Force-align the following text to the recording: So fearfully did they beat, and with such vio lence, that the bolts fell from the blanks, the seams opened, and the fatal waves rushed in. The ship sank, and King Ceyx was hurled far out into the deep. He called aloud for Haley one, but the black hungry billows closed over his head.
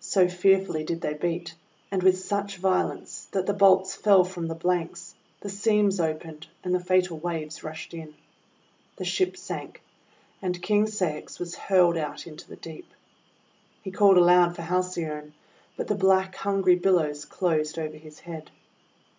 So 0.00 0.28
fearfully 0.28 0.82
did 0.82 1.02
they 1.02 1.12
beat, 1.12 1.54
and 1.90 2.02
with 2.02 2.18
such 2.24 2.56
vio 2.56 2.86
lence, 2.86 3.26
that 3.32 3.44
the 3.44 3.52
bolts 3.52 3.94
fell 3.94 4.24
from 4.24 4.46
the 4.48 4.54
blanks, 4.54 5.14
the 5.42 5.50
seams 5.50 6.00
opened, 6.00 6.46
and 6.64 6.74
the 6.74 6.80
fatal 6.80 7.18
waves 7.18 7.62
rushed 7.62 7.92
in. 7.92 8.14
The 8.96 9.04
ship 9.04 9.36
sank, 9.36 9.82
and 10.40 10.62
King 10.62 10.86
Ceyx 10.86 11.38
was 11.38 11.54
hurled 11.54 11.96
far 11.96 12.04
out 12.06 12.26
into 12.26 12.48
the 12.48 12.56
deep. 12.56 12.90
He 13.82 13.90
called 13.90 14.16
aloud 14.16 14.56
for 14.56 14.62
Haley 14.62 15.04
one, 15.06 15.34
but 15.76 15.86
the 15.86 15.94
black 15.94 16.34
hungry 16.36 16.76
billows 16.76 17.26
closed 17.26 17.78
over 17.78 17.98
his 17.98 18.20
head. 18.20 18.50